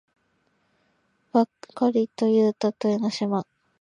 [1.31, 3.45] ばかりとゆうたと江の島